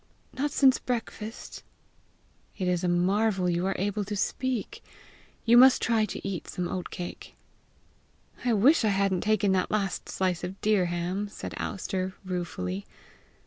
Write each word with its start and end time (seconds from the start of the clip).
"Not 0.35 0.49
since 0.49 0.79
breakfast." 0.79 1.61
"It 2.57 2.67
is 2.67 2.83
a 2.83 2.87
marvel 2.87 3.47
you 3.47 3.67
are 3.67 3.75
able 3.77 4.03
to 4.05 4.15
speak! 4.15 4.83
You 5.45 5.57
must 5.57 5.79
try 5.79 6.05
to 6.05 6.27
eat 6.27 6.47
some 6.47 6.67
oat 6.67 6.89
cake." 6.89 7.35
"I 8.43 8.53
wish 8.53 8.83
I 8.83 8.87
hadn't 8.89 9.21
taken 9.21 9.51
that 9.51 9.69
last 9.69 10.09
slice 10.09 10.43
of 10.43 10.59
deer 10.59 10.85
ham!" 10.87 11.27
said 11.29 11.53
Alister, 11.57 12.15
ruefully. 12.25 12.87